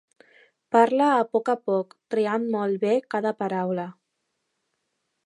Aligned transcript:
Parla 0.75 1.09
a 1.17 1.27
poc 1.35 1.51
a 1.53 1.55
poc, 1.69 1.93
triant 2.15 2.47
molt 2.57 2.81
bé 2.87 2.97
cada 3.15 3.37
paraula. 3.43 3.87